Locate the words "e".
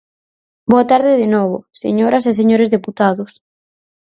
2.29-2.31